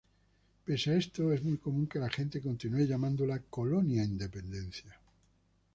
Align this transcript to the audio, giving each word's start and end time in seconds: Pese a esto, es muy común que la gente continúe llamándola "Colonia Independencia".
Pese 0.65 0.89
a 0.89 0.95
esto, 0.97 1.31
es 1.31 1.43
muy 1.43 1.59
común 1.59 1.85
que 1.85 1.99
la 1.99 2.09
gente 2.09 2.41
continúe 2.41 2.87
llamándola 2.87 3.37
"Colonia 3.51 4.03
Independencia". 4.03 4.97